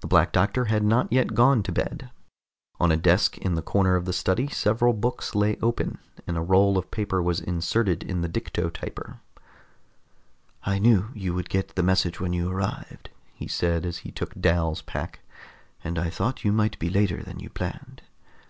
[0.00, 2.08] The Black Doctor had not yet gone to bed.
[2.80, 6.40] On a desk in the corner of the study several books lay open, and a
[6.40, 9.20] roll of paper was inserted in the dicto typer.
[10.62, 14.32] "I knew you would get the message when you arrived," he said as he took
[14.32, 15.20] Dal's pack,
[15.84, 18.00] "and I thought you might be later than you planned.